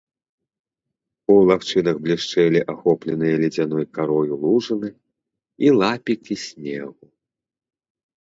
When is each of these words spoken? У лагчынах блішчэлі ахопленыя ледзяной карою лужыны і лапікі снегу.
У 1.33 1.33
лагчынах 1.49 1.99
блішчэлі 2.07 2.61
ахопленыя 2.73 3.35
ледзяной 3.43 3.85
карою 3.97 4.33
лужыны 4.45 4.89
і 5.67 5.71
лапікі 5.83 6.35
снегу. 6.45 7.05